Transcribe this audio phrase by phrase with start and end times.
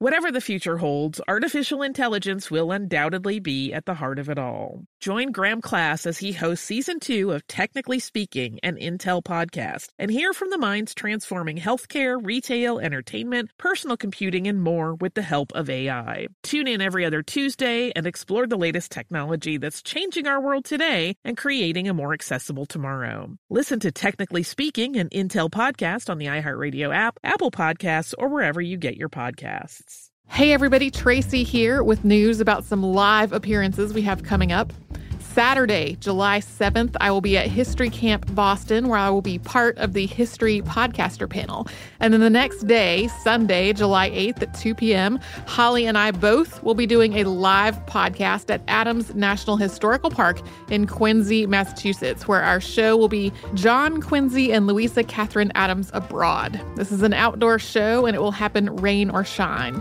[0.00, 4.84] Whatever the future holds, artificial intelligence will undoubtedly be at the heart of it all.
[5.00, 10.08] Join Graham Class as he hosts season two of Technically Speaking, an Intel podcast, and
[10.08, 15.50] hear from the minds transforming healthcare, retail, entertainment, personal computing, and more with the help
[15.56, 16.28] of AI.
[16.44, 21.16] Tune in every other Tuesday and explore the latest technology that's changing our world today
[21.24, 23.36] and creating a more accessible tomorrow.
[23.50, 28.60] Listen to Technically Speaking, an Intel podcast on the iHeartRadio app, Apple Podcasts, or wherever
[28.60, 29.87] you get your podcasts.
[30.30, 34.72] Hey, everybody, Tracy here with news about some live appearances we have coming up.
[35.18, 39.78] Saturday, July 7th, I will be at History Camp Boston, where I will be part
[39.78, 41.68] of the History Podcaster panel.
[42.00, 46.62] And then the next day, Sunday, July 8th at 2 p.m., Holly and I both
[46.64, 50.40] will be doing a live podcast at Adams National Historical Park
[50.70, 56.60] in Quincy, Massachusetts, where our show will be John Quincy and Louisa Catherine Adams Abroad.
[56.74, 59.80] This is an outdoor show and it will happen rain or shine.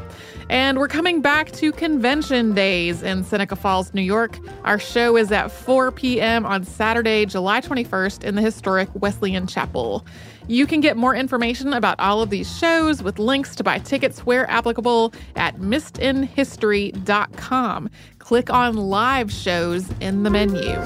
[0.50, 4.40] And we're coming back to convention days in Seneca Falls, New York.
[4.64, 6.44] Our show is at 4 p.m.
[6.46, 10.06] on Saturday, July 21st in the historic Wesleyan Chapel.
[10.48, 14.26] You can get more information about all of these shows with links to buy tickets
[14.26, 17.90] where applicable at missedinhistory.com.
[18.20, 20.78] Click on live shows in the menu.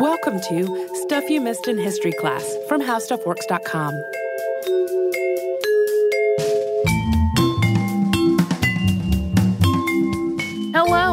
[0.00, 3.94] Welcome to Stuff You Missed in History class from HowStuffWorks.com.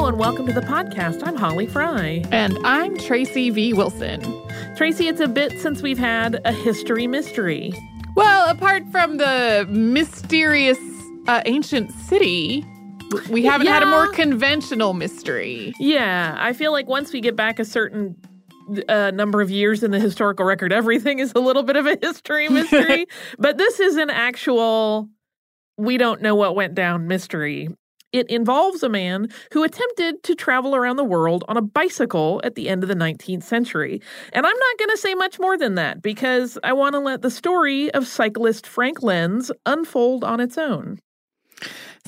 [0.05, 1.25] Hello and welcome to the podcast.
[1.25, 2.23] I'm Holly Fry.
[2.29, 3.73] And I'm Tracy V.
[3.73, 4.21] Wilson.
[4.75, 7.73] Tracy, it's a bit since we've had a history mystery.
[8.13, 10.77] Well, apart from the mysterious
[11.27, 12.63] uh, ancient city,
[13.31, 13.73] we haven't yeah.
[13.73, 15.73] had a more conventional mystery.
[15.79, 18.15] Yeah, I feel like once we get back a certain
[18.87, 21.97] uh, number of years in the historical record, everything is a little bit of a
[21.99, 23.07] history mystery.
[23.39, 25.09] but this is an actual,
[25.77, 27.69] we don't know what went down mystery.
[28.15, 32.55] It involves a man who attempted to travel around the world on a bicycle at
[32.55, 34.01] the end of the 19th century.
[34.31, 37.23] And I'm not going to say much more than that because I want to let
[37.23, 40.99] the story of cyclist Frank Lenz unfold on its own.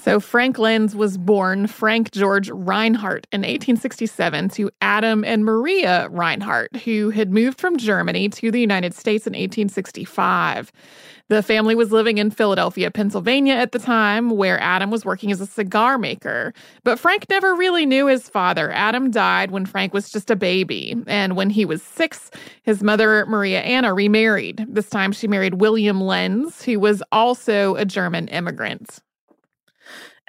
[0.01, 6.73] So, Frank Lenz was born Frank George Reinhardt in 1867 to Adam and Maria Reinhardt,
[6.77, 10.71] who had moved from Germany to the United States in 1865.
[11.29, 15.41] The family was living in Philadelphia, Pennsylvania at the time, where Adam was working as
[15.41, 16.53] a cigar maker.
[16.85, 18.71] But Frank never really knew his father.
[18.71, 20.95] Adam died when Frank was just a baby.
[21.05, 22.31] And when he was six,
[22.63, 24.65] his mother, Maria Anna, remarried.
[24.69, 28.99] This time she married William Lenz, who was also a German immigrant.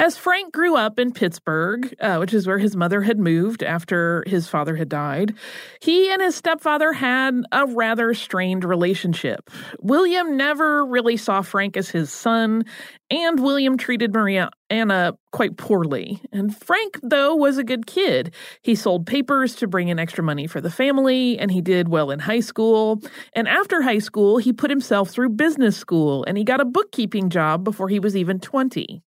[0.00, 4.22] As Frank grew up in Pittsburgh, uh, which is where his mother had moved after
[4.28, 5.34] his father had died,
[5.82, 9.50] he and his stepfather had a rather strained relationship.
[9.80, 12.62] William never really saw Frank as his son,
[13.10, 16.22] and William treated Maria Anna quite poorly.
[16.30, 18.32] And Frank, though, was a good kid.
[18.62, 22.12] He sold papers to bring in extra money for the family, and he did well
[22.12, 23.02] in high school.
[23.32, 27.30] And after high school, he put himself through business school, and he got a bookkeeping
[27.30, 29.02] job before he was even 20.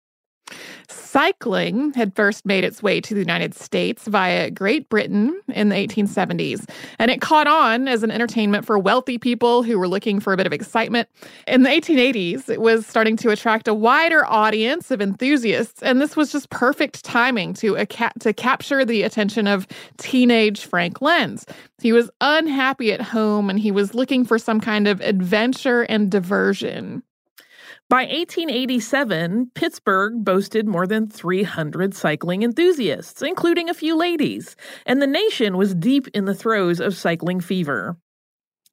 [0.87, 5.75] Cycling had first made its way to the United States via Great Britain in the
[5.75, 6.69] 1870s,
[6.99, 10.37] and it caught on as an entertainment for wealthy people who were looking for a
[10.37, 11.09] bit of excitement.
[11.47, 16.15] In the 1880s, it was starting to attract a wider audience of enthusiasts, and this
[16.15, 17.85] was just perfect timing to,
[18.19, 19.67] to capture the attention of
[19.97, 21.45] teenage Frank Lenz.
[21.81, 26.11] He was unhappy at home and he was looking for some kind of adventure and
[26.11, 27.03] diversion.
[27.89, 34.55] By 1887, Pittsburgh boasted more than 300 cycling enthusiasts, including a few ladies,
[34.85, 37.97] and the nation was deep in the throes of cycling fever.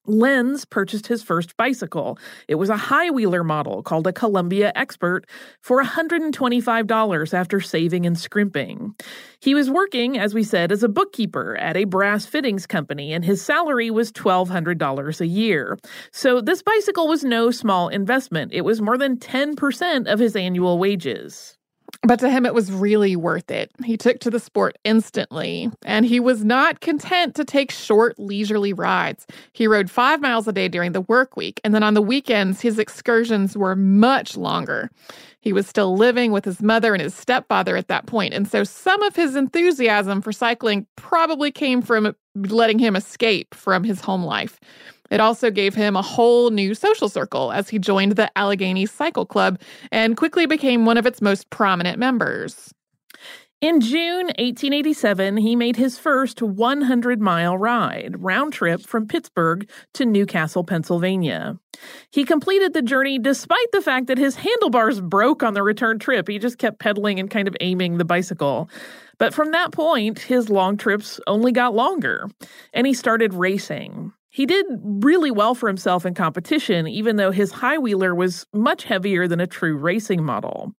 [0.06, 2.18] Lenz purchased his first bicycle.
[2.48, 5.26] It was a high wheeler model called a Columbia Expert
[5.60, 8.94] for $125 after saving and scrimping.
[9.40, 13.24] He was working, as we said, as a bookkeeper at a brass fittings company, and
[13.24, 15.78] his salary was $1,200 a year.
[16.12, 18.52] So this bicycle was no small investment.
[18.52, 21.55] It was more than 10% of his annual wages.
[22.02, 23.70] But to him, it was really worth it.
[23.84, 28.72] He took to the sport instantly, and he was not content to take short, leisurely
[28.72, 29.26] rides.
[29.52, 32.60] He rode five miles a day during the work week, and then on the weekends,
[32.60, 34.90] his excursions were much longer.
[35.40, 38.64] He was still living with his mother and his stepfather at that point, and so
[38.64, 44.24] some of his enthusiasm for cycling probably came from letting him escape from his home
[44.24, 44.60] life.
[45.10, 49.26] It also gave him a whole new social circle as he joined the Allegheny Cycle
[49.26, 49.60] Club
[49.92, 52.74] and quickly became one of its most prominent members.
[53.62, 60.04] In June 1887, he made his first 100 mile ride, round trip from Pittsburgh to
[60.04, 61.58] Newcastle, Pennsylvania.
[62.10, 66.28] He completed the journey despite the fact that his handlebars broke on the return trip.
[66.28, 68.68] He just kept pedaling and kind of aiming the bicycle.
[69.16, 72.28] But from that point, his long trips only got longer,
[72.74, 74.12] and he started racing.
[74.36, 78.84] He did really well for himself in competition, even though his high wheeler was much
[78.84, 80.74] heavier than a true racing model.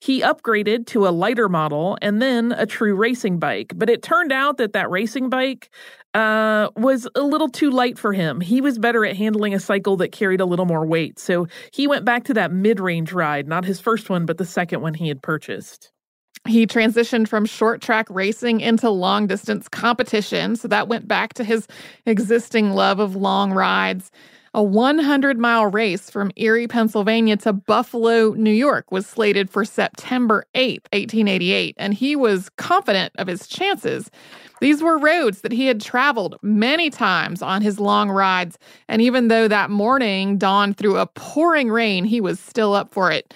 [0.00, 4.32] He upgraded to a lighter model and then a true racing bike, but it turned
[4.32, 5.68] out that that racing bike
[6.14, 8.40] uh, was a little too light for him.
[8.40, 11.86] He was better at handling a cycle that carried a little more weight, so he
[11.86, 14.94] went back to that mid range ride, not his first one, but the second one
[14.94, 15.92] he had purchased.
[16.46, 20.56] He transitioned from short track racing into long distance competition.
[20.56, 21.68] So that went back to his
[22.04, 24.10] existing love of long rides.
[24.54, 30.44] A 100 mile race from Erie, Pennsylvania to Buffalo, New York was slated for September
[30.54, 34.10] 8, 1888, and he was confident of his chances.
[34.60, 39.28] These were roads that he had traveled many times on his long rides, and even
[39.28, 43.32] though that morning dawned through a pouring rain, he was still up for it.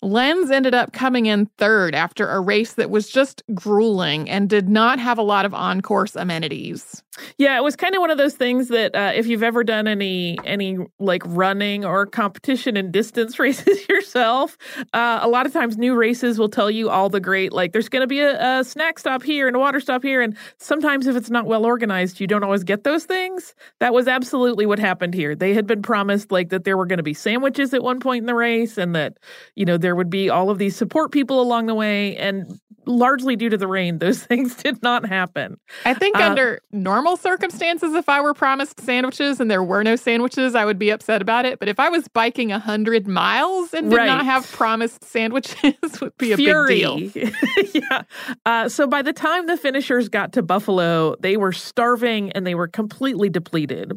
[0.00, 4.68] Lenz ended up coming in third after a race that was just grueling and did
[4.68, 7.02] not have a lot of on course amenities.
[7.38, 9.86] Yeah, it was kind of one of those things that uh, if you've ever done
[9.86, 14.56] any any like running or competition and distance races yourself,
[14.92, 17.88] uh, a lot of times new races will tell you all the great like there's
[17.88, 21.06] going to be a, a, snack stop here and a water stop here, and sometimes
[21.06, 23.54] if it's not well organized, you don't always get those things.
[23.80, 25.34] That was absolutely what happened here.
[25.34, 28.22] They had been promised like that there were going to be sandwiches at one point
[28.22, 29.18] in the race, and that
[29.54, 33.36] you know there would be all of these support people along the way, and largely
[33.36, 35.58] due to the rain, those things did not happen.
[35.84, 39.96] I think uh, under normal circumstances, if I were promised sandwiches and there were no
[39.96, 41.58] sandwiches, I would be upset about it.
[41.58, 44.06] But if I was biking a hundred miles and did right.
[44.06, 46.80] not have promised sandwiches, would be a Fury.
[47.08, 47.30] big deal.
[47.74, 48.02] yeah.
[48.46, 52.54] Uh, so by the time the finishers got to Buffalo, they were starving and they
[52.54, 53.92] were completely depleted.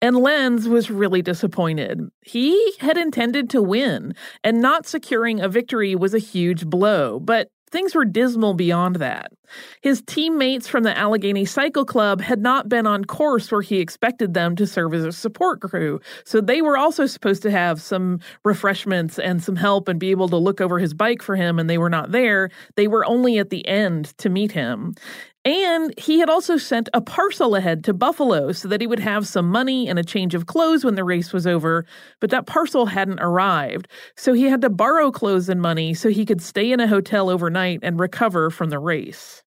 [0.00, 2.00] And Lenz was really disappointed.
[2.22, 7.20] He had intended to win, and not securing a victory was a huge blow.
[7.20, 9.32] But Things were dismal beyond that.
[9.80, 14.34] His teammates from the Allegheny Cycle Club had not been on course where he expected
[14.34, 18.20] them to serve as a support crew, so they were also supposed to have some
[18.44, 21.68] refreshments and some help and be able to look over his bike for him, and
[21.68, 22.50] they were not there.
[22.76, 24.94] They were only at the end to meet him.
[25.44, 29.26] And he had also sent a parcel ahead to Buffalo so that he would have
[29.26, 31.84] some money and a change of clothes when the race was over,
[32.20, 33.88] but that parcel hadn't arrived.
[34.16, 37.28] So he had to borrow clothes and money so he could stay in a hotel
[37.28, 39.42] overnight and recover from the race.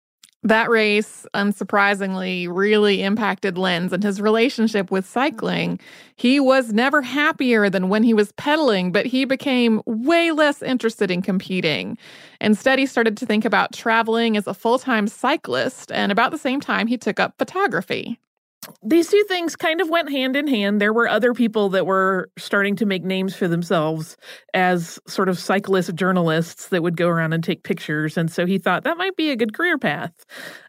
[0.42, 5.78] That race, unsurprisingly, really impacted Lenz and his relationship with cycling.
[6.16, 11.10] He was never happier than when he was pedaling, but he became way less interested
[11.10, 11.98] in competing.
[12.40, 16.38] Instead, he started to think about traveling as a full time cyclist, and about the
[16.38, 18.18] same time, he took up photography.
[18.82, 20.80] These two things kind of went hand in hand.
[20.80, 24.18] There were other people that were starting to make names for themselves
[24.52, 28.18] as sort of cyclist journalists that would go around and take pictures.
[28.18, 30.12] And so he thought that might be a good career path.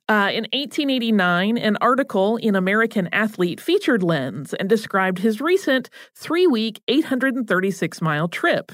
[0.07, 6.47] Uh, in 1889, an article in American Athlete featured Lenz and described his recent three
[6.47, 8.71] week, 836 mile trip.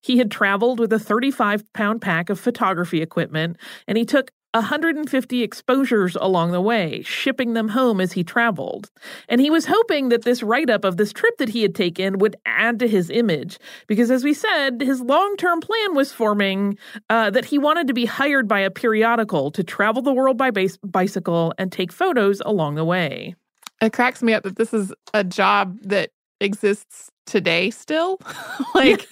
[0.00, 5.42] He had traveled with a 35 pound pack of photography equipment, and he took 150
[5.42, 8.90] exposures along the way, shipping them home as he traveled.
[9.28, 12.18] And he was hoping that this write up of this trip that he had taken
[12.18, 16.78] would add to his image, because as we said, his long term plan was forming
[17.10, 20.50] uh, that he wanted to be hired by a periodical to travel the world by
[20.50, 23.34] base- bicycle and take photos along the way.
[23.80, 28.18] It cracks me up that this is a job that exists today still.
[28.74, 29.08] like,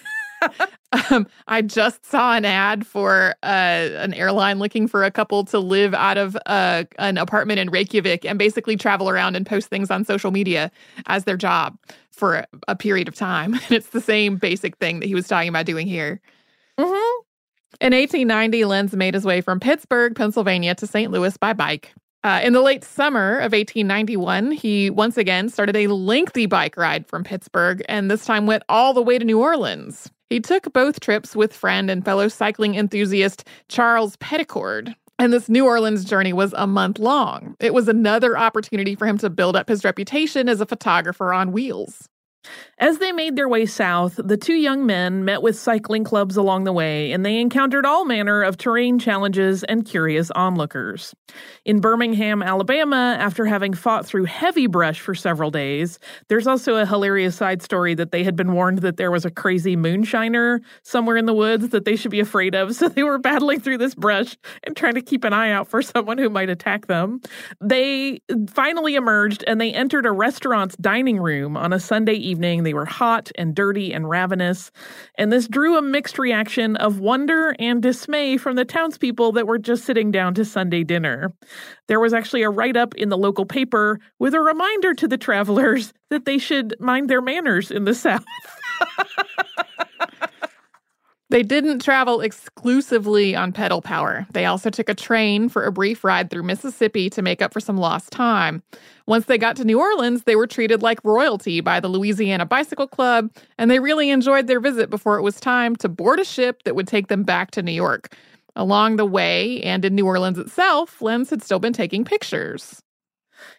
[1.10, 5.58] um, I just saw an ad for uh, an airline looking for a couple to
[5.58, 9.90] live out of uh, an apartment in Reykjavik and basically travel around and post things
[9.90, 10.70] on social media
[11.06, 11.78] as their job
[12.10, 13.54] for a, a period of time.
[13.66, 16.20] And it's the same basic thing that he was talking about doing here.
[16.78, 17.22] Mm-hmm.
[17.80, 21.10] In 1890, Lenz made his way from Pittsburgh, Pennsylvania to St.
[21.10, 21.92] Louis by bike.
[22.26, 27.06] Uh, in the late summer of 1891, he once again started a lengthy bike ride
[27.06, 30.10] from Pittsburgh and this time went all the way to New Orleans.
[30.28, 34.94] He took both trips with friend and fellow cycling enthusiast Charles Petticord.
[35.18, 37.54] And this New Orleans journey was a month long.
[37.60, 41.52] It was another opportunity for him to build up his reputation as a photographer on
[41.52, 42.08] wheels.
[42.78, 46.64] As they made their way south, the two young men met with cycling clubs along
[46.64, 51.14] the way, and they encountered all manner of terrain challenges and curious onlookers.
[51.64, 55.98] In Birmingham, Alabama, after having fought through heavy brush for several days,
[56.28, 59.30] there's also a hilarious side story that they had been warned that there was a
[59.30, 63.18] crazy moonshiner somewhere in the woods that they should be afraid of, so they were
[63.18, 66.50] battling through this brush and trying to keep an eye out for someone who might
[66.50, 67.22] attack them.
[67.58, 72.74] They finally emerged and they entered a restaurant's dining room on a Sunday evening they
[72.74, 74.70] were hot and dirty and ravenous,
[75.16, 79.56] and this drew a mixed reaction of wonder and dismay from the townspeople that were
[79.56, 81.32] just sitting down to Sunday dinner.
[81.88, 85.16] There was actually a write up in the local paper with a reminder to the
[85.16, 88.26] travelers that they should mind their manners in the South.
[91.28, 94.26] They didn't travel exclusively on pedal power.
[94.32, 97.58] They also took a train for a brief ride through Mississippi to make up for
[97.58, 98.62] some lost time.
[99.06, 102.86] Once they got to New Orleans, they were treated like royalty by the Louisiana Bicycle
[102.86, 106.62] Club, and they really enjoyed their visit before it was time to board a ship
[106.62, 108.14] that would take them back to New York.
[108.54, 112.80] Along the way, and in New Orleans itself, Lenz had still been taking pictures.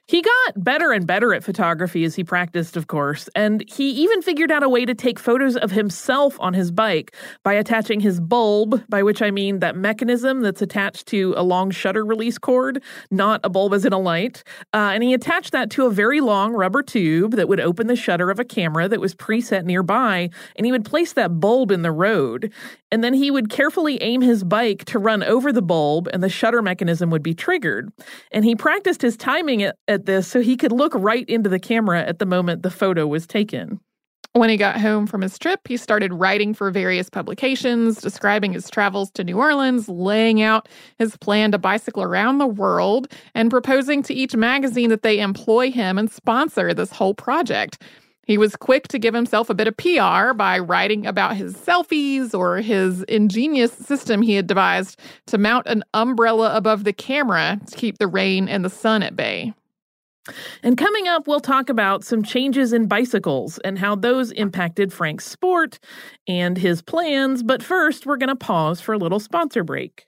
[0.07, 4.21] He got better and better at photography as he practiced, of course, and he even
[4.21, 8.21] figured out a way to take photos of himself on his bike by attaching his
[8.21, 12.81] bulb, by which I mean that mechanism that's attached to a long shutter release cord,
[13.11, 14.45] not a bulb as in a light.
[14.73, 17.95] Uh, and he attached that to a very long rubber tube that would open the
[17.97, 21.81] shutter of a camera that was preset nearby, and he would place that bulb in
[21.81, 22.53] the road.
[22.93, 26.29] And then he would carefully aim his bike to run over the bulb, and the
[26.29, 27.91] shutter mechanism would be triggered.
[28.31, 29.75] And he practiced his timing at,
[30.05, 33.25] this so he could look right into the camera at the moment the photo was
[33.25, 33.79] taken.
[34.33, 38.69] When he got home from his trip, he started writing for various publications, describing his
[38.69, 44.03] travels to New Orleans, laying out his plan to bicycle around the world, and proposing
[44.03, 47.81] to each magazine that they employ him and sponsor this whole project.
[48.27, 52.37] He was quick to give himself a bit of PR by writing about his selfies
[52.37, 57.75] or his ingenious system he had devised to mount an umbrella above the camera to
[57.75, 59.53] keep the rain and the sun at bay.
[60.63, 65.25] And coming up, we'll talk about some changes in bicycles and how those impacted Frank's
[65.25, 65.79] sport
[66.27, 67.43] and his plans.
[67.43, 70.07] But first, we're going to pause for a little sponsor break.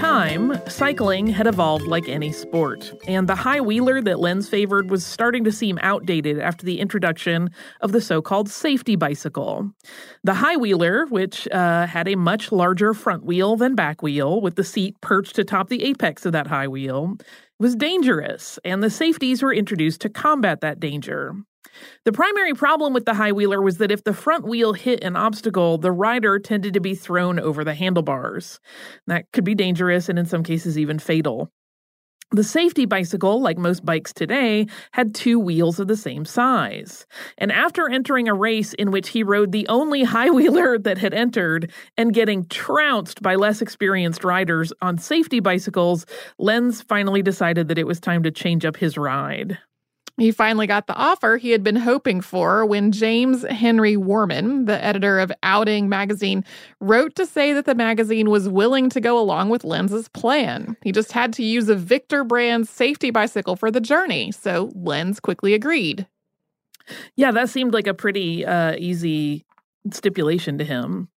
[0.00, 5.04] Time, cycling had evolved like any sport, and the high wheeler that Lenz favored was
[5.04, 7.50] starting to seem outdated after the introduction
[7.82, 9.70] of the so called safety bicycle.
[10.24, 14.56] The high wheeler, which uh, had a much larger front wheel than back wheel, with
[14.56, 17.18] the seat perched atop the apex of that high wheel,
[17.58, 21.36] was dangerous, and the safeties were introduced to combat that danger.
[22.04, 25.16] The primary problem with the high wheeler was that if the front wheel hit an
[25.16, 28.60] obstacle, the rider tended to be thrown over the handlebars.
[29.06, 31.50] That could be dangerous and in some cases even fatal.
[32.32, 37.04] The safety bicycle, like most bikes today, had two wheels of the same size.
[37.38, 41.12] And after entering a race in which he rode the only high wheeler that had
[41.12, 46.06] entered and getting trounced by less experienced riders on safety bicycles,
[46.38, 49.58] Lenz finally decided that it was time to change up his ride.
[50.16, 54.82] He finally got the offer he had been hoping for when James Henry Worman, the
[54.84, 56.44] editor of Outing magazine,
[56.80, 60.76] wrote to say that the magazine was willing to go along with Lenz's plan.
[60.82, 65.20] He just had to use a Victor brand safety bicycle for the journey, so Lenz
[65.20, 66.06] quickly agreed.
[67.16, 69.44] Yeah, that seemed like a pretty uh, easy
[69.92, 71.08] stipulation to him.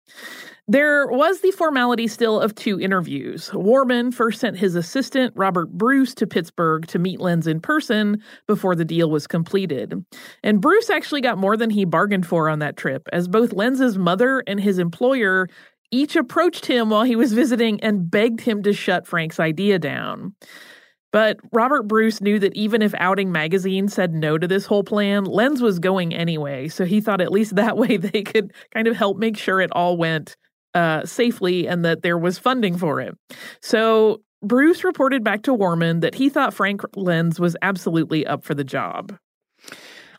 [0.68, 3.54] There was the formality still of two interviews.
[3.54, 8.74] Worman first sent his assistant, Robert Bruce, to Pittsburgh to meet Lenz in person before
[8.74, 10.06] the deal was completed.
[10.42, 13.98] And Bruce actually got more than he bargained for on that trip, as both Lenz's
[13.98, 15.50] mother and his employer
[15.92, 20.34] each approached him while he was visiting and begged him to shut Frank's idea down.
[21.12, 25.26] But Robert Bruce knew that even if Outing Magazine said no to this whole plan,
[25.26, 26.70] Lenz was going anyway.
[26.70, 29.70] So he thought at least that way they could kind of help make sure it
[29.74, 30.38] all went
[30.74, 33.16] uh, safely and that there was funding for it.
[33.62, 38.54] So Bruce reported back to Worman that he thought Frank Lenz was absolutely up for
[38.54, 39.18] the job.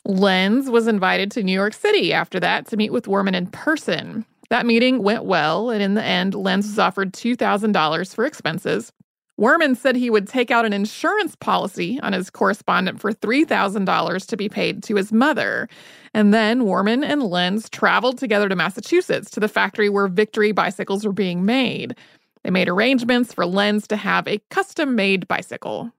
[0.06, 4.24] Lenz was invited to New York City after that to meet with Worman in person.
[4.50, 8.92] That meeting went well, and in the end, Lenz was offered $2,000 for expenses.
[9.36, 14.36] Worman said he would take out an insurance policy on his correspondent for $3,000 to
[14.36, 15.68] be paid to his mother.
[16.12, 21.04] And then Worman and Lenz traveled together to Massachusetts to the factory where Victory bicycles
[21.04, 21.96] were being made.
[22.44, 25.90] They made arrangements for Lenz to have a custom made bicycle.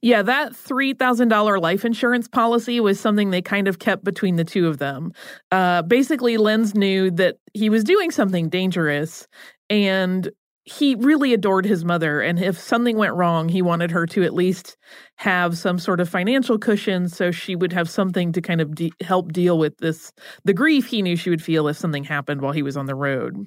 [0.00, 4.68] Yeah, that $3,000 life insurance policy was something they kind of kept between the two
[4.68, 5.12] of them.
[5.50, 9.26] Uh, basically, Lenz knew that he was doing something dangerous
[9.70, 10.30] and
[10.64, 14.34] he really adored his mother and if something went wrong he wanted her to at
[14.34, 14.76] least
[15.22, 18.92] have some sort of financial cushion so she would have something to kind of de-
[19.00, 20.12] help deal with this
[20.44, 22.94] the grief he knew she would feel if something happened while he was on the
[22.96, 23.46] road.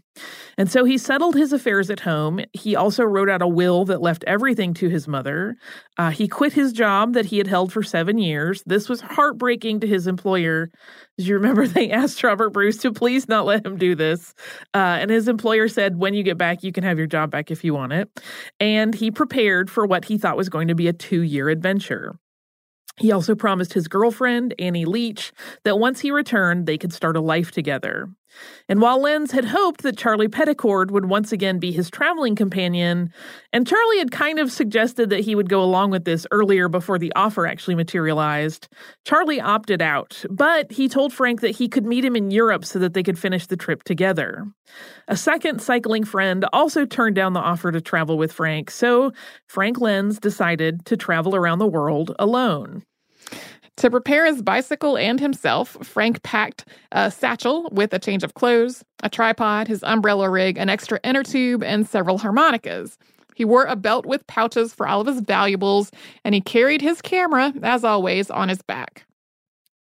[0.57, 2.39] And so he settled his affairs at home.
[2.53, 5.57] He also wrote out a will that left everything to his mother.
[5.97, 8.63] Uh, he quit his job that he had held for seven years.
[8.65, 10.69] This was heartbreaking to his employer.
[11.19, 14.33] As you remember they asked robert bruce to please not let him do this?
[14.73, 17.51] Uh, and his employer said when you get back you can have your job back
[17.51, 18.09] if you want it.
[18.61, 21.64] And he prepared for what he thought was going to be a two-year adventure.
[22.97, 27.21] He also promised his girlfriend, Annie Leach, that once he returned, they could start a
[27.21, 28.09] life together.
[28.67, 33.11] And while Lenz had hoped that Charlie Petticord would once again be his traveling companion,
[33.53, 36.97] and Charlie had kind of suggested that he would go along with this earlier before
[36.97, 38.67] the offer actually materialized,
[39.05, 42.79] Charlie opted out, but he told Frank that he could meet him in Europe so
[42.79, 44.45] that they could finish the trip together.
[45.07, 49.11] A second cycling friend also turned down the offer to travel with Frank, so
[49.47, 52.83] Frank Lenz decided to travel around the world alone.
[53.77, 58.83] To prepare his bicycle and himself, Frank packed a satchel with a change of clothes,
[59.03, 62.97] a tripod, his umbrella rig, an extra inner tube, and several harmonicas.
[63.35, 65.91] He wore a belt with pouches for all of his valuables,
[66.23, 69.05] and he carried his camera, as always, on his back.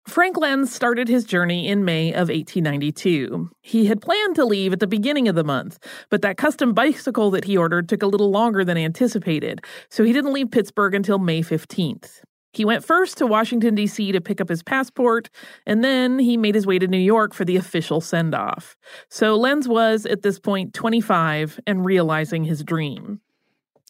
[0.05, 3.49] Frank Lenz started his journey in May of 1892.
[3.61, 5.77] He had planned to leave at the beginning of the month,
[6.09, 10.11] but that custom bicycle that he ordered took a little longer than anticipated, so he
[10.11, 12.21] didn't leave Pittsburgh until May 15th.
[12.51, 14.11] He went first to Washington, D.C.
[14.11, 15.29] to pick up his passport,
[15.67, 18.75] and then he made his way to New York for the official send off.
[19.09, 23.21] So Lenz was, at this point, 25 and realizing his dream.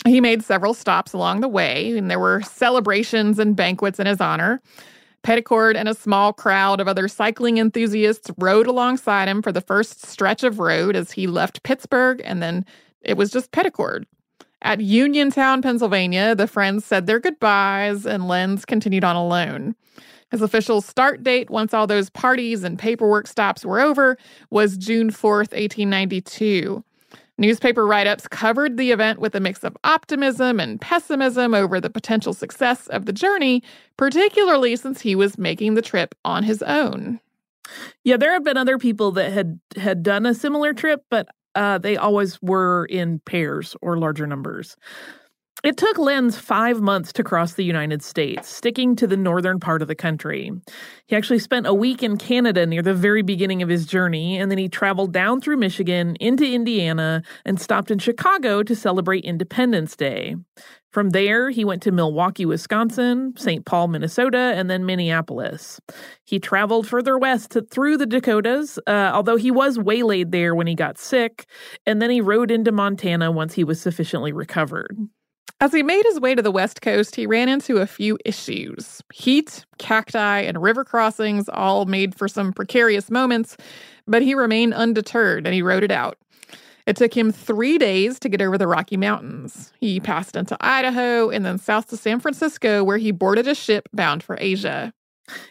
[0.05, 4.21] He made several stops along the way, and there were celebrations and banquets in his
[4.21, 4.61] honor.
[5.23, 10.05] Petticord and a small crowd of other cycling enthusiasts rode alongside him for the first
[10.05, 12.65] stretch of road as he left Pittsburgh, and then
[13.01, 14.05] it was just Petticord
[14.61, 19.75] at Uniontown, Pennsylvania, the friends said their goodbyes and Lenz continued on alone.
[20.31, 24.17] His official start date, once all those parties and paperwork stops were over,
[24.51, 26.83] was June 4th, 1892.
[27.39, 31.89] Newspaper write ups covered the event with a mix of optimism and pessimism over the
[31.89, 33.63] potential success of the journey,
[33.95, 37.19] particularly since he was making the trip on his own.
[38.03, 41.77] Yeah, there have been other people that had had done a similar trip, but uh,
[41.77, 44.75] they always were in pairs or larger numbers.
[45.61, 49.81] It took Lenz five months to cross the United States, sticking to the northern part
[49.81, 50.53] of the country.
[51.07, 54.49] He actually spent a week in Canada near the very beginning of his journey, and
[54.49, 59.97] then he traveled down through Michigan into Indiana and stopped in Chicago to celebrate Independence
[59.97, 60.37] Day.
[60.93, 63.65] From there, he went to Milwaukee, Wisconsin, St.
[63.65, 65.81] Paul, Minnesota, and then Minneapolis.
[66.23, 70.67] He traveled further west to, through the Dakotas, uh, although he was waylaid there when
[70.67, 71.47] he got sick,
[71.85, 74.97] and then he rode into Montana once he was sufficiently recovered.
[75.61, 79.01] As he made his way to the West Coast, he ran into a few issues.
[79.13, 83.57] Heat, cacti, and river crossings all made for some precarious moments,
[84.07, 86.17] but he remained undeterred and he rode it out.
[86.85, 89.71] It took him three days to get over the Rocky Mountains.
[89.79, 93.87] He passed into Idaho and then south to San Francisco, where he boarded a ship
[93.93, 94.93] bound for Asia.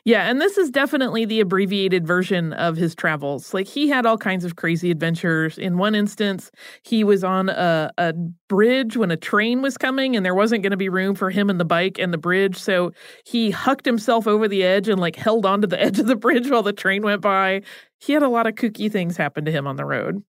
[0.04, 3.52] Yeah, and this is definitely the abbreviated version of his travels.
[3.54, 5.58] Like he had all kinds of crazy adventures.
[5.58, 6.50] In one instance,
[6.82, 8.12] he was on a, a
[8.48, 11.50] bridge when a train was coming and there wasn't going to be room for him
[11.50, 12.56] and the bike and the bridge.
[12.56, 12.92] So
[13.24, 16.50] he hucked himself over the edge and like held onto the edge of the bridge
[16.50, 17.62] while the train went by.
[18.00, 20.22] He had a lot of kooky things happen to him on the road.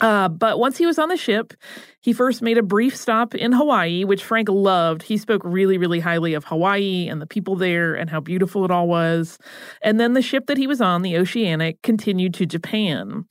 [0.00, 1.54] Uh, but once he was on the ship,
[2.00, 5.02] he first made a brief stop in Hawaii, which Frank loved.
[5.02, 8.70] He spoke really, really highly of Hawaii and the people there and how beautiful it
[8.70, 9.38] all was.
[9.82, 13.24] And then the ship that he was on, the Oceanic, continued to Japan.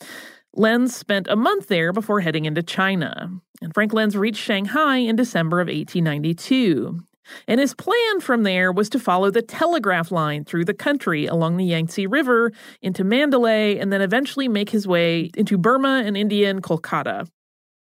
[0.54, 3.30] Lenz spent a month there before heading into China.
[3.62, 7.00] And Frank Lenz reached Shanghai in December of 1892.
[7.48, 11.58] And his plan from there was to follow the telegraph line through the country along
[11.58, 16.50] the Yangtze River into Mandalay and then eventually make his way into Burma and India
[16.50, 17.28] and Kolkata.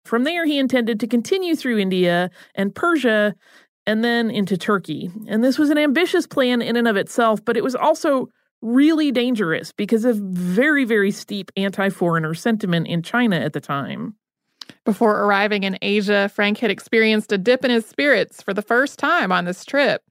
[0.05, 3.35] From there, he intended to continue through India and Persia
[3.87, 5.11] and then into Turkey.
[5.27, 8.29] And this was an ambitious plan in and of itself, but it was also
[8.61, 14.15] really dangerous because of very, very steep anti foreigner sentiment in China at the time.
[14.85, 18.99] Before arriving in Asia, Frank had experienced a dip in his spirits for the first
[18.99, 20.03] time on this trip.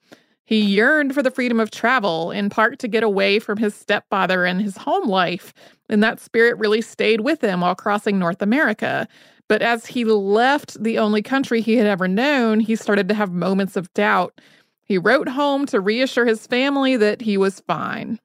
[0.44, 4.44] He yearned for the freedom of travel, in part to get away from his stepfather
[4.44, 5.54] and his home life,
[5.88, 9.06] and that spirit really stayed with him while crossing North America.
[9.48, 13.32] But as he left the only country he had ever known, he started to have
[13.32, 14.40] moments of doubt.
[14.82, 18.18] He wrote home to reassure his family that he was fine.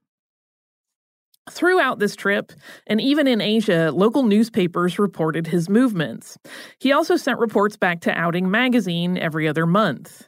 [1.50, 2.52] Throughout this trip,
[2.88, 6.38] and even in Asia, local newspapers reported his movements.
[6.80, 10.28] He also sent reports back to Outing magazine every other month.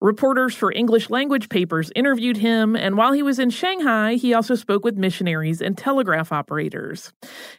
[0.00, 4.54] Reporters for English language papers interviewed him, and while he was in Shanghai, he also
[4.54, 7.12] spoke with missionaries and telegraph operators.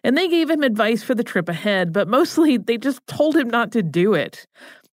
[0.03, 3.47] And they gave him advice for the trip ahead, but mostly they just told him
[3.47, 4.47] not to do it.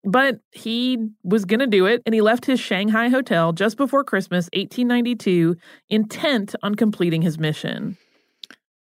[0.04, 4.04] But he was going to do it, and he left his Shanghai hotel just before
[4.04, 5.56] Christmas 1892,
[5.90, 7.98] intent on completing his mission.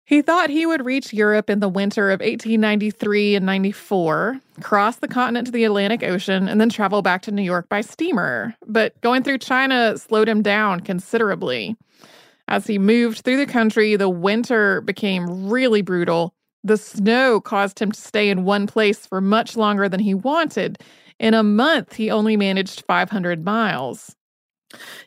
[0.07, 5.07] He thought he would reach Europe in the winter of 1893 and 94, cross the
[5.07, 8.55] continent to the Atlantic Ocean, and then travel back to New York by steamer.
[8.65, 11.75] But going through China slowed him down considerably.
[12.47, 16.33] As he moved through the country, the winter became really brutal.
[16.63, 20.77] The snow caused him to stay in one place for much longer than he wanted.
[21.19, 24.15] In a month, he only managed 500 miles.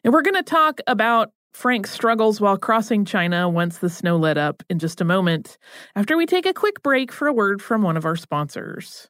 [0.02, 4.38] And we're going to talk about Frank's struggles while crossing China once the snow let
[4.38, 5.58] up in just a moment,
[5.94, 9.09] after we take a quick break for a word from one of our sponsors.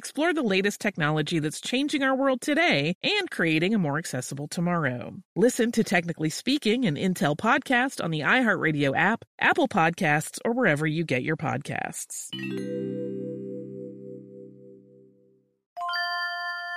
[0.00, 5.12] explore the latest technology that's changing our world today and creating a more accessible tomorrow.
[5.36, 10.86] Listen to Technically Speaking, an Intel podcast on the iHeartRadio app, Apple Podcasts, or wherever
[10.86, 12.30] you get your podcasts.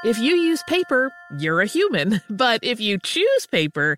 [0.04, 1.10] If you use paper,
[1.40, 2.20] you're a human.
[2.30, 3.98] But if you choose paper,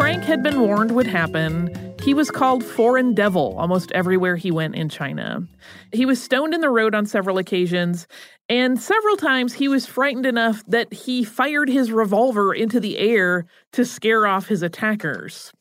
[0.00, 1.68] Frank had been warned would happen,
[2.02, 5.46] he was called Foreign Devil almost everywhere he went in China.
[5.92, 8.06] He was stoned in the road on several occasions,
[8.48, 13.44] and several times he was frightened enough that he fired his revolver into the air
[13.72, 15.52] to scare off his attackers.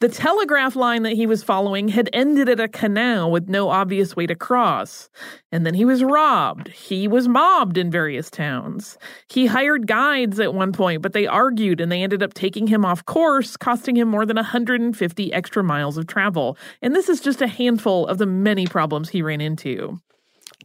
[0.00, 4.14] The telegraph line that he was following had ended at a canal with no obvious
[4.14, 5.10] way to cross.
[5.50, 6.68] And then he was robbed.
[6.68, 8.96] He was mobbed in various towns.
[9.28, 12.84] He hired guides at one point, but they argued and they ended up taking him
[12.84, 16.56] off course, costing him more than 150 extra miles of travel.
[16.80, 20.00] And this is just a handful of the many problems he ran into.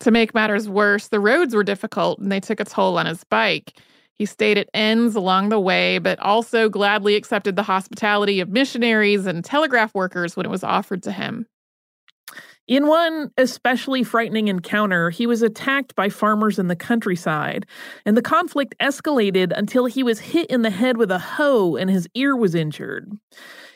[0.02, 3.24] To make matters worse, the roads were difficult and they took a toll on his
[3.24, 3.74] bike.
[4.18, 9.26] He stayed at inns along the way, but also gladly accepted the hospitality of missionaries
[9.26, 11.48] and telegraph workers when it was offered to him.
[12.68, 17.66] In one especially frightening encounter, he was attacked by farmers in the countryside,
[18.06, 21.90] and the conflict escalated until he was hit in the head with a hoe and
[21.90, 23.12] his ear was injured.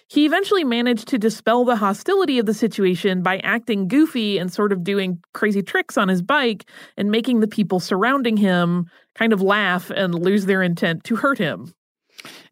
[0.09, 4.71] He eventually managed to dispel the hostility of the situation by acting goofy and sort
[4.71, 9.41] of doing crazy tricks on his bike and making the people surrounding him kind of
[9.41, 11.73] laugh and lose their intent to hurt him.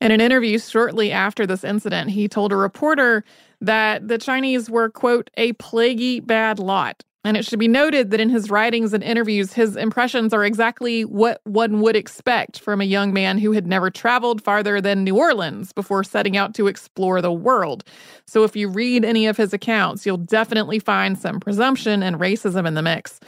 [0.02, 3.24] In an interview shortly after this incident, he told a reporter
[3.62, 7.04] that the Chinese were, quote, a plaguey bad lot.
[7.26, 11.06] And it should be noted that in his writings and interviews, his impressions are exactly
[11.06, 15.18] what one would expect from a young man who had never traveled farther than New
[15.18, 17.84] Orleans before setting out to explore the world.
[18.28, 22.68] So if you read any of his accounts, you'll definitely find some presumption and racism
[22.68, 23.20] in the mix.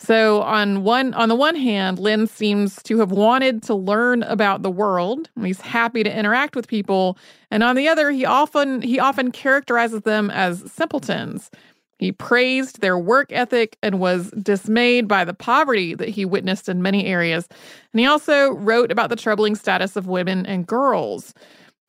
[0.00, 4.62] So on one on the one hand, Lenz seems to have wanted to learn about
[4.62, 5.28] the world.
[5.42, 7.18] He's happy to interact with people,
[7.50, 11.50] and on the other, he often he often characterizes them as simpletons.
[11.98, 16.80] He praised their work ethic and was dismayed by the poverty that he witnessed in
[16.80, 17.48] many areas.
[17.92, 21.34] And he also wrote about the troubling status of women and girls.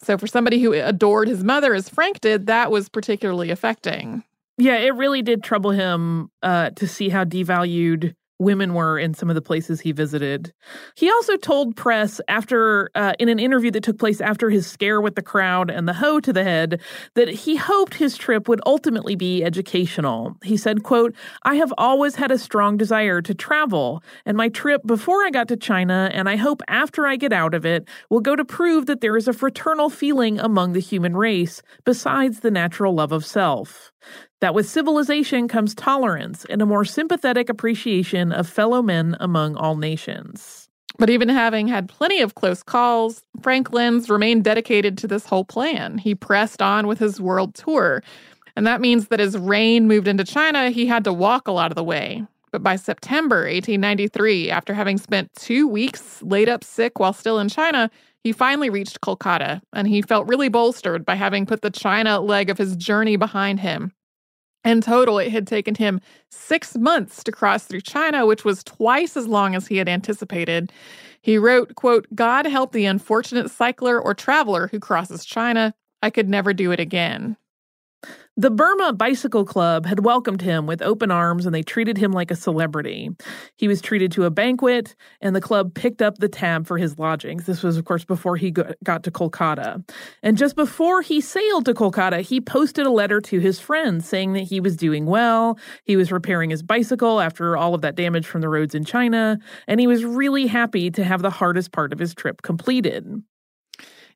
[0.01, 4.23] So, for somebody who adored his mother as Frank did, that was particularly affecting.
[4.57, 9.29] Yeah, it really did trouble him uh, to see how devalued women were in some
[9.29, 10.53] of the places he visited.
[10.95, 15.01] He also told press after uh, in an interview that took place after his scare
[15.01, 16.81] with the crowd and the hoe to the head
[17.15, 20.37] that he hoped his trip would ultimately be educational.
[20.43, 24.81] He said, quote, "I have always had a strong desire to travel, and my trip
[24.85, 28.21] before I got to China and I hope after I get out of it will
[28.21, 32.51] go to prove that there is a fraternal feeling among the human race besides the
[32.51, 33.91] natural love of self."
[34.41, 39.75] That with civilization comes tolerance and a more sympathetic appreciation of fellow men among all
[39.75, 40.69] nations.
[40.97, 45.45] But even having had plenty of close calls, Frank Lenz remained dedicated to this whole
[45.45, 45.97] plan.
[45.97, 48.01] He pressed on with his world tour.
[48.55, 51.71] And that means that as Rain moved into China, he had to walk a lot
[51.71, 52.25] of the way.
[52.51, 57.47] But by September 1893, after having spent two weeks laid up sick while still in
[57.47, 57.91] China,
[58.23, 62.49] he finally reached Kolkata, and he felt really bolstered by having put the China leg
[62.49, 63.93] of his journey behind him.
[64.65, 69.15] In total, it had taken him six months to cross through China, which was twice
[69.15, 70.71] as long as he had anticipated.
[71.21, 75.73] He wrote, quote, God help the unfortunate cycler or traveler who crosses China.
[76.01, 77.37] I could never do it again.
[78.39, 82.31] The Burma Bicycle Club had welcomed him with open arms and they treated him like
[82.31, 83.09] a celebrity.
[83.57, 86.97] He was treated to a banquet and the club picked up the tab for his
[86.97, 87.45] lodgings.
[87.45, 89.83] This was, of course, before he got to Kolkata.
[90.23, 94.31] And just before he sailed to Kolkata, he posted a letter to his friends saying
[94.31, 95.59] that he was doing well.
[95.83, 99.37] He was repairing his bicycle after all of that damage from the roads in China.
[99.67, 103.21] And he was really happy to have the hardest part of his trip completed.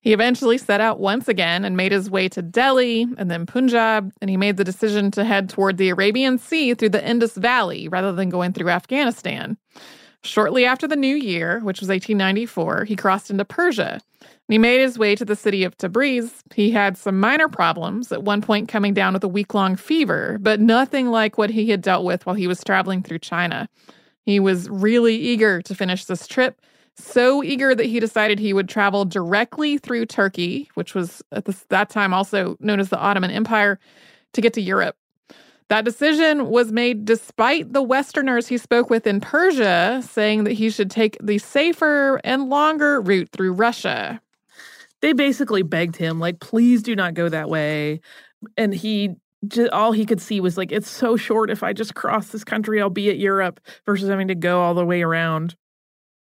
[0.03, 4.11] He eventually set out once again and made his way to Delhi and then Punjab,
[4.19, 7.87] and he made the decision to head toward the Arabian Sea through the Indus Valley
[7.87, 9.57] rather than going through Afghanistan.
[10.21, 14.01] Shortly after the new year, which was 1894, he crossed into Persia.
[14.49, 16.41] He made his way to the city of Tabriz.
[16.53, 20.37] He had some minor problems, at one point coming down with a week long fever,
[20.41, 23.69] but nothing like what he had dealt with while he was traveling through China.
[24.25, 26.59] He was really eager to finish this trip
[26.95, 31.65] so eager that he decided he would travel directly through Turkey, which was at this,
[31.69, 33.79] that time also known as the Ottoman Empire,
[34.33, 34.95] to get to Europe.
[35.69, 40.69] That decision was made despite the Westerners he spoke with in Persia saying that he
[40.69, 44.21] should take the safer and longer route through Russia.
[45.01, 48.01] They basically begged him, like, please do not go that way.
[48.55, 49.15] And he
[49.71, 51.49] all he could see was like, it's so short.
[51.49, 54.73] If I just cross this country, I'll be at Europe versus having to go all
[54.73, 55.55] the way around.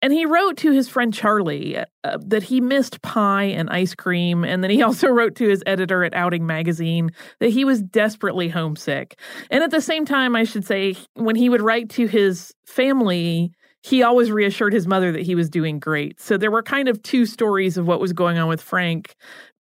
[0.04, 4.44] And he wrote to his friend Charlie uh, that he missed pie and ice cream.
[4.44, 8.50] And then he also wrote to his editor at Outing Magazine that he was desperately
[8.50, 9.18] homesick.
[9.50, 13.50] And at the same time, I should say, when he would write to his family,
[13.82, 16.20] he always reassured his mother that he was doing great.
[16.20, 19.14] So there were kind of two stories of what was going on with Frank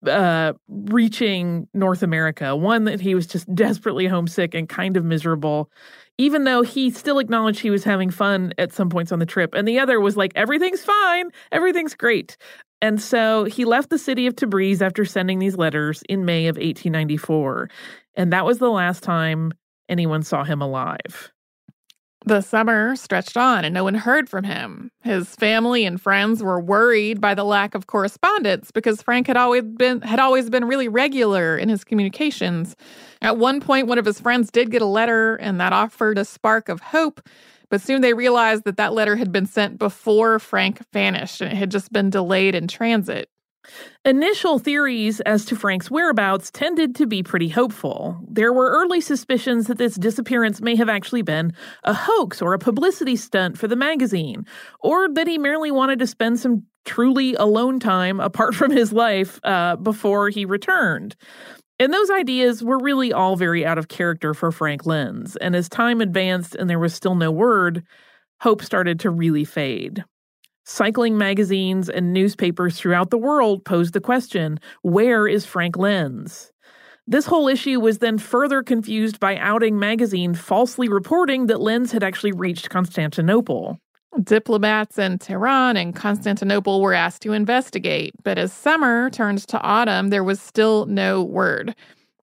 [0.08, 2.56] uh, reaching North America.
[2.56, 5.70] One that he was just desperately homesick and kind of miserable,
[6.18, 9.54] even though he still acknowledged he was having fun at some points on the trip.
[9.54, 12.38] And the other was like, everything's fine, everything's great.
[12.82, 16.56] And so he left the city of Tabriz after sending these letters in May of
[16.56, 17.70] 1894.
[18.16, 19.54] And that was the last time
[19.90, 21.32] anyone saw him alive.
[22.28, 24.90] The summer stretched on and no one heard from him.
[25.04, 29.64] His family and friends were worried by the lack of correspondence because Frank had always
[29.64, 32.76] been had always been really regular in his communications.
[33.22, 36.26] At one point one of his friends did get a letter and that offered a
[36.26, 37.22] spark of hope,
[37.70, 41.58] but soon they realized that that letter had been sent before Frank vanished and it
[41.58, 43.30] had just been delayed in transit.
[44.04, 48.20] Initial theories as to Frank's whereabouts tended to be pretty hopeful.
[48.28, 51.54] There were early suspicions that this disappearance may have actually been
[51.84, 54.46] a hoax or a publicity stunt for the magazine,
[54.80, 59.40] or that he merely wanted to spend some truly alone time apart from his life
[59.44, 61.16] uh, before he returned.
[61.80, 65.68] And those ideas were really all very out of character for Frank Lenz, and as
[65.68, 67.84] time advanced and there was still no word,
[68.40, 70.06] hope started to really fade.
[70.68, 76.52] Cycling magazines and newspapers throughout the world posed the question where is Frank Lenz?
[77.06, 82.04] This whole issue was then further confused by Outing magazine falsely reporting that Lenz had
[82.04, 83.80] actually reached Constantinople.
[84.24, 90.10] Diplomats in Tehran and Constantinople were asked to investigate, but as summer turned to autumn,
[90.10, 91.76] there was still no word.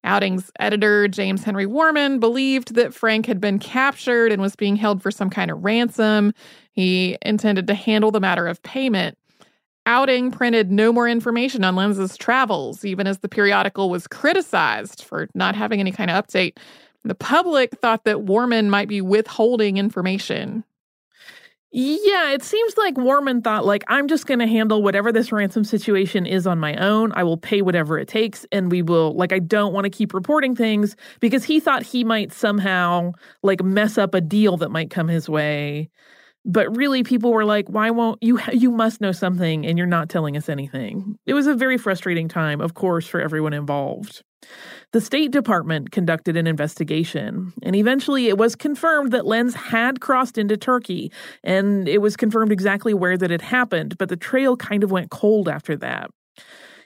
[0.04, 5.02] Outing's editor, James Henry Worman, believed that Frank had been captured and was being held
[5.02, 6.32] for some kind of ransom.
[6.72, 9.16] He intended to handle the matter of payment.
[9.84, 15.28] Outing printed no more information on Lenz's travels, even as the periodical was criticized for
[15.34, 16.56] not having any kind of update.
[17.04, 20.64] The public thought that Worman might be withholding information.
[21.74, 25.64] Yeah, it seems like Worman thought like I'm just going to handle whatever this ransom
[25.64, 27.12] situation is on my own.
[27.14, 30.12] I will pay whatever it takes and we will like I don't want to keep
[30.12, 33.12] reporting things because he thought he might somehow
[33.42, 35.88] like mess up a deal that might come his way.
[36.44, 40.10] But really people were like, "Why won't you you must know something and you're not
[40.10, 44.22] telling us anything." It was a very frustrating time, of course, for everyone involved.
[44.92, 50.36] The State Department conducted an investigation, and eventually it was confirmed that Lenz had crossed
[50.36, 51.10] into Turkey,
[51.42, 55.10] and it was confirmed exactly where that had happened, but the trail kind of went
[55.10, 56.10] cold after that.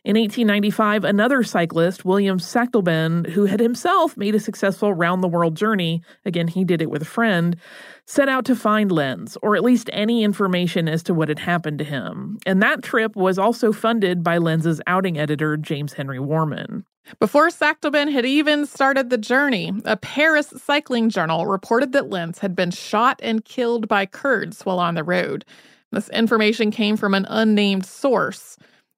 [0.07, 5.57] In 1895, another cyclist, William Sachtleben, who had himself made a successful round the world
[5.57, 7.57] journey, again, he did it with a friend,
[8.04, 11.80] set out to find Lenz, or at least any information as to what had happened
[11.80, 12.38] to him.
[12.46, 16.84] And that trip was also funded by Lenz's outing editor, James Henry Worman.
[17.18, 22.54] Before Sachtleben had even started the journey, a Paris cycling journal reported that Lenz had
[22.54, 25.44] been shot and killed by Kurds while on the road.
[25.90, 28.57] This information came from an unnamed source.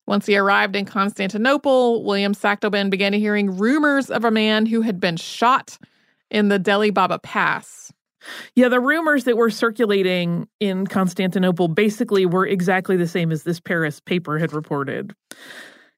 [0.09, 4.98] Once he arrived in Constantinople, William Sachtleben began hearing rumors of a man who had
[4.98, 5.76] been shot
[6.30, 7.92] in the Deli Baba Pass.
[8.56, 13.61] Yeah, the rumors that were circulating in Constantinople basically were exactly the same as this
[13.61, 15.14] Paris paper had reported.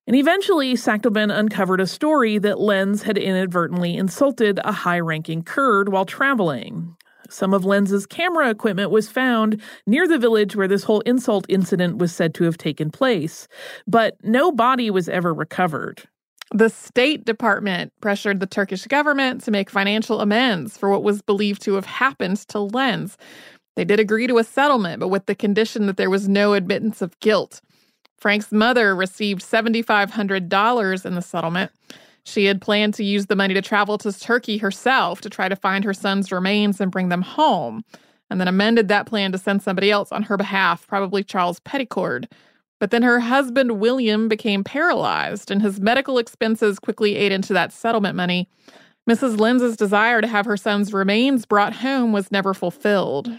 [0.08, 5.90] And eventually, Sachtleben uncovered a story that Lenz had inadvertently insulted a high ranking Kurd
[5.90, 6.96] while traveling.
[7.30, 11.98] Some of Lenz's camera equipment was found near the village where this whole insult incident
[11.98, 13.46] was said to have taken place,
[13.86, 16.02] but no body was ever recovered.
[16.52, 21.62] The State Department pressured the Turkish government to make financial amends for what was believed
[21.62, 23.16] to have happened to Lenz.
[23.76, 27.00] They did agree to a settlement, but with the condition that there was no admittance
[27.00, 27.60] of guilt.
[28.18, 31.70] Frank's mother received $7,500 in the settlement.
[32.24, 35.56] She had planned to use the money to travel to Turkey herself to try to
[35.56, 37.84] find her son's remains and bring them home,
[38.28, 42.26] and then amended that plan to send somebody else on her behalf, probably Charles Petticord.
[42.78, 47.72] But then her husband, William, became paralyzed, and his medical expenses quickly ate into that
[47.72, 48.48] settlement money.
[49.08, 49.38] Mrs.
[49.38, 53.30] Lenz's desire to have her son's remains brought home was never fulfilled.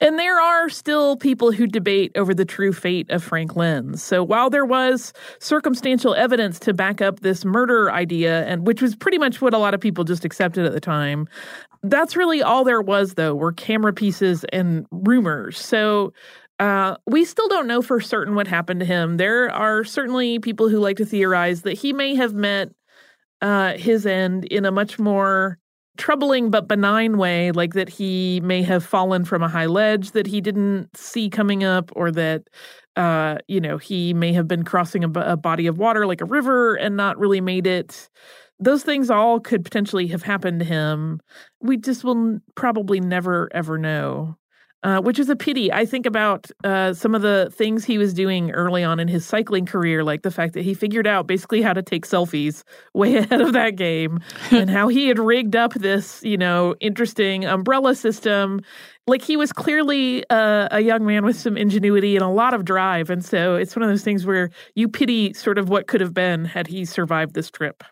[0.00, 4.02] And there are still people who debate over the true fate of Frank Lenz.
[4.02, 8.94] So while there was circumstantial evidence to back up this murder idea, and which was
[8.94, 11.26] pretty much what a lot of people just accepted at the time,
[11.82, 15.58] that's really all there was, though, were camera pieces and rumors.
[15.58, 16.12] So
[16.58, 19.16] uh, we still don't know for certain what happened to him.
[19.16, 22.68] There are certainly people who like to theorize that he may have met
[23.40, 25.58] uh, his end in a much more
[25.98, 30.26] troubling but benign way, like that he may have fallen from a high ledge that
[30.26, 32.42] he didn't see coming up, or that,
[32.96, 36.26] uh, you know, he may have been crossing a, a body of water like a
[36.26, 38.08] river and not really made it.
[38.58, 41.20] Those things all could potentially have happened to him.
[41.60, 44.36] We just will probably never, ever know
[44.82, 45.72] uh, which is a pity.
[45.72, 49.24] I think about uh, some of the things he was doing early on in his
[49.24, 52.64] cycling career, like the fact that he figured out basically how to take selfies
[52.94, 54.20] way ahead of that game,
[54.50, 58.60] and how he had rigged up this, you know, interesting umbrella system.
[59.06, 62.64] Like he was clearly uh, a young man with some ingenuity and a lot of
[62.64, 66.00] drive, and so it's one of those things where you pity sort of what could
[66.00, 67.82] have been had he survived this trip.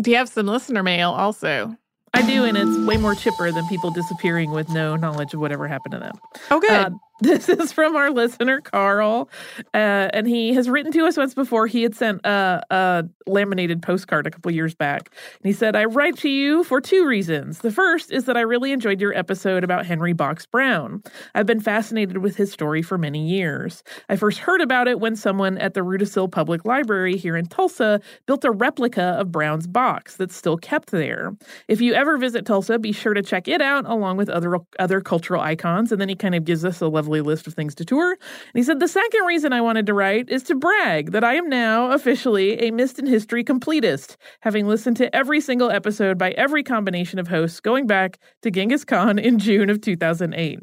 [0.00, 1.76] Do you have some listener mail also?
[2.14, 5.66] I do, and it's way more chipper than people disappearing with no knowledge of whatever
[5.66, 6.14] happened to them.
[6.50, 6.70] Oh, good.
[6.70, 6.90] Uh,
[7.20, 9.28] this is from our listener, Carl.
[9.74, 11.66] Uh, and he has written to us once before.
[11.66, 15.10] He had sent a, a laminated postcard a couple years back.
[15.42, 17.58] And he said, I write to you for two reasons.
[17.58, 21.02] The first is that I really enjoyed your episode about Henry Box Brown.
[21.34, 23.82] I've been fascinated with his story for many years.
[24.08, 28.00] I first heard about it when someone at the Rudisill Public Library here in Tulsa
[28.26, 31.36] built a replica of Brown's box that's still kept there.
[31.68, 35.00] If you ever visit Tulsa, be sure to check it out along with other other
[35.00, 35.92] cultural icons.
[35.92, 38.12] And then he kind of gives us a lovely list of things to tour.
[38.12, 38.18] And
[38.54, 41.48] he said, The second reason I wanted to write is to brag that I am
[41.48, 46.62] now officially a Missed in History completist, having listened to every single episode by every
[46.62, 50.58] combination of hosts going back to Genghis Khan in June of 2008.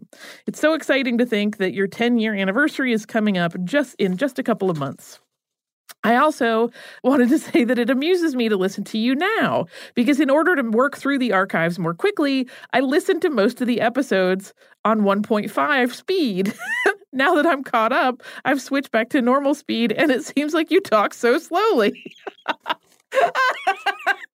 [0.47, 4.17] It's so exciting to think that your 10 year anniversary is coming up just in
[4.17, 5.19] just a couple of months.
[6.03, 6.71] I also
[7.03, 9.65] wanted to say that it amuses me to listen to you now
[9.95, 13.67] because, in order to work through the archives more quickly, I listened to most of
[13.67, 14.53] the episodes
[14.85, 16.53] on 1.5 speed.
[17.13, 20.71] now that I'm caught up, I've switched back to normal speed and it seems like
[20.71, 22.15] you talk so slowly.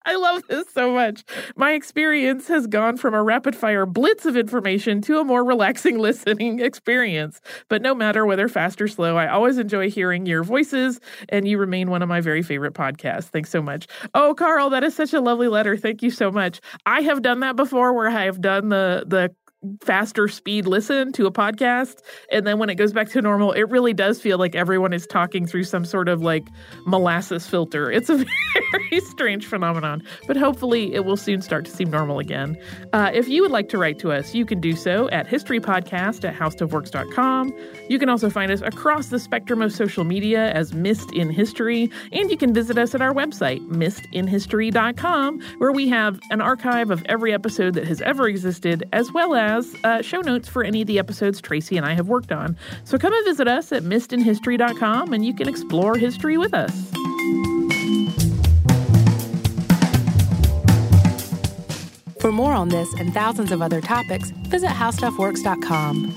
[0.06, 1.24] I love this so much.
[1.56, 5.98] My experience has gone from a rapid fire blitz of information to a more relaxing
[6.04, 7.40] listening experience.
[7.68, 11.00] But no matter whether fast or slow, I always enjoy hearing your voices,
[11.30, 13.24] and you remain one of my very favorite podcasts.
[13.24, 13.86] Thanks so much.
[14.14, 15.76] Oh, Carl, that is such a lovely letter.
[15.76, 16.60] Thank you so much.
[16.84, 19.34] I have done that before where I have done the the
[19.82, 22.00] faster speed listen to a podcast.
[22.30, 25.06] And then when it goes back to normal it really does feel like everyone is
[25.06, 26.48] talking through some sort of like
[26.86, 27.90] molasses filter.
[27.90, 28.16] It's a
[28.72, 32.56] very strange phenomenon but hopefully it will soon start to seem normal again.
[32.92, 36.24] Uh, if you would like to write to us you can do so at historypodcast
[36.28, 37.52] at howstuffworks.com
[37.88, 41.90] you can also find us across the spectrum of social media as missed in history
[42.12, 47.02] and you can visit us at our website missedinhistory.com where we have an archive of
[47.06, 50.82] every episode that has ever existed as well as has uh, show notes for any
[50.82, 52.56] of the episodes Tracy and I have worked on.
[52.84, 56.90] So come and visit us at missedinhistory.com and you can explore history with us.
[62.20, 66.16] For more on this and thousands of other topics, visit howstuffworks.com.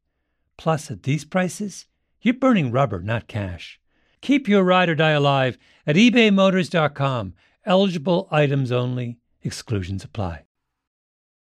[0.61, 1.87] Plus, at these prices,
[2.21, 3.79] you're burning rubber, not cash.
[4.21, 5.57] Keep your ride or die alive
[5.87, 7.33] at ebaymotors.com.
[7.65, 10.43] Eligible items only, exclusions apply.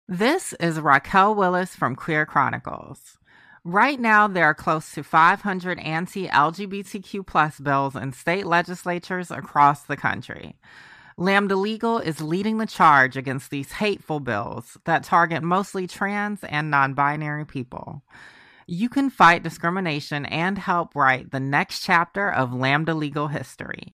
[0.06, 3.16] This is Raquel Willis from Queer Chronicles.
[3.64, 9.84] Right now, there are close to 500 anti LGBTQ plus bills in state legislatures across
[9.84, 10.56] the country.
[11.16, 16.70] Lambda Legal is leading the charge against these hateful bills that target mostly trans and
[16.70, 18.02] non binary people.
[18.68, 23.94] You can fight discrimination and help write the next chapter of Lambda Legal history.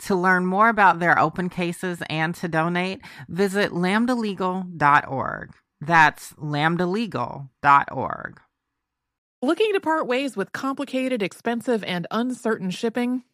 [0.00, 5.50] To learn more about their open cases and to donate, visit lambdalegal.org.
[5.80, 8.40] That's lambdalegal.org.
[9.44, 13.24] Looking to part ways with complicated, expensive, and uncertain shipping?